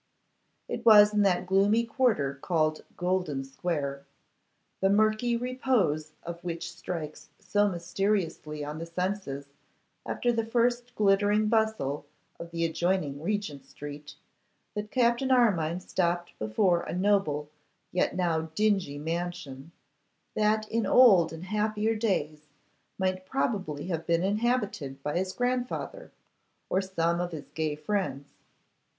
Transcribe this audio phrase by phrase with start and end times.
[0.67, 4.07] It was in that gloomy quarter called Golden square,
[4.79, 9.45] the murky repose of which strikes so mysteriously on the senses
[10.03, 12.07] after the glittering bustle
[12.39, 14.15] of the adjoining Regent street,
[14.73, 17.51] that Captain Armine stopped before a noble
[17.91, 19.71] yet now dingy mansion,
[20.35, 22.41] that in old and happier days
[22.97, 26.11] might probably have been inhabited by his grandfather,
[26.71, 28.29] or some of his gay friends.